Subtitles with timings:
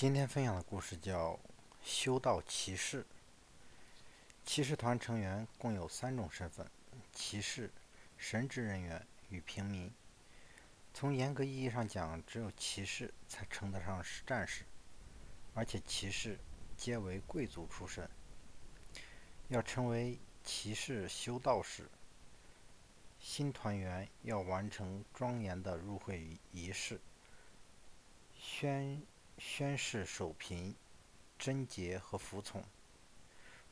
[0.00, 1.32] 今天分享的故事叫
[1.82, 3.02] 《修道骑士》。
[4.46, 6.66] 骑士团成员共有三种身份：
[7.12, 7.70] 骑士、
[8.16, 9.92] 神职人员与平民。
[10.94, 14.64] 从严格意义上讲，只有骑士才称得上是战士，
[15.52, 16.38] 而且骑士
[16.78, 18.08] 皆为贵族出身。
[19.48, 21.86] 要成为骑士修道士，
[23.18, 26.98] 新团员要完成庄严的入会仪式，
[28.34, 29.02] 宣
[29.42, 30.76] 宣誓守贫、
[31.38, 32.62] 贞洁和服从。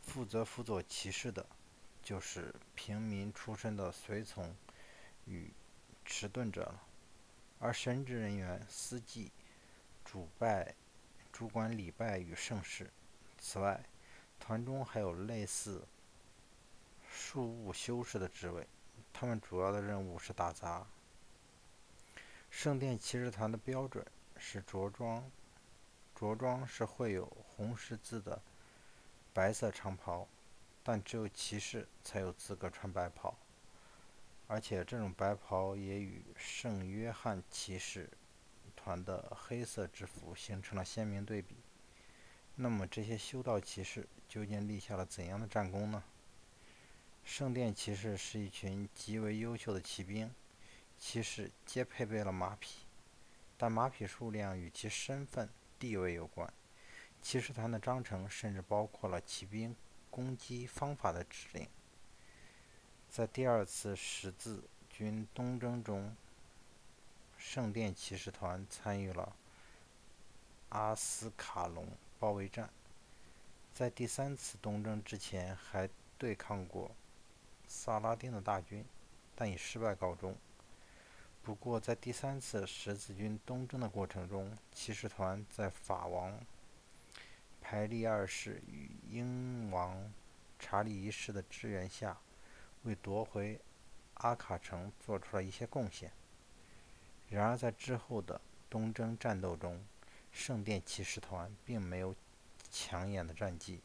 [0.00, 1.44] 负责辅佐骑士的，
[2.02, 4.56] 就是平民出身的随从
[5.26, 5.52] 与
[6.06, 6.82] 迟钝者了。
[7.58, 9.30] 而神职人员、司祭
[10.06, 10.74] 主拜、
[11.30, 12.90] 主管礼拜与圣事。
[13.38, 13.84] 此外，
[14.40, 15.86] 团中还有类似
[17.10, 18.66] 庶务修士的职位，
[19.12, 20.86] 他们主要的任务是打杂。
[22.50, 24.04] 圣殿骑士团的标准
[24.38, 25.30] 是着装，
[26.18, 28.42] 着装是会有红十字的
[29.32, 30.26] 白色长袍，
[30.82, 33.36] 但只有骑士才有资格穿白袍。
[34.48, 38.10] 而且这种白袍也与圣约翰骑士
[38.74, 41.54] 团的黑色制服形成了鲜明对比。
[42.56, 46.02] 那么这些修道骑士究竟立下了怎样的战功呢？
[47.22, 50.34] 圣殿骑士是一群极为优秀的骑兵，
[50.98, 52.86] 骑士皆配备了马匹，
[53.56, 56.52] 但马匹数量与其身份地位有关。
[57.20, 59.74] 骑士团的章程甚至包括了骑兵
[60.10, 61.68] 攻击方法的指令。
[63.08, 66.14] 在第二次十字军东征中，
[67.36, 69.34] 圣殿骑士团参与了
[70.68, 72.70] 阿斯卡隆包围战。
[73.72, 76.90] 在第三次东征之前，还对抗过
[77.66, 78.84] 萨拉丁的大军，
[79.34, 80.36] 但以失败告终。
[81.48, 86.38] 不过，在第三次十字军东征的过程中，骑士团在法王
[87.62, 90.12] 排利二世与英王
[90.58, 92.18] 查理一世的支援下，
[92.82, 93.58] 为夺回
[94.16, 96.12] 阿卡城做出了一些贡献。
[97.30, 99.82] 然而，在之后的东征战斗中，
[100.30, 102.14] 圣殿骑士团并没有
[102.70, 103.80] 抢眼的战绩，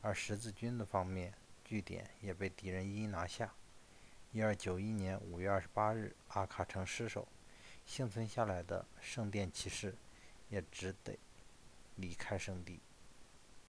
[0.00, 3.52] 而十字军的方面据点也被敌人一一拿下。
[4.36, 7.26] 一二九一年五月二十八日，阿卡城失守，
[7.86, 9.94] 幸存下来的圣殿骑士
[10.50, 11.18] 也只得
[11.94, 12.78] 离开圣地。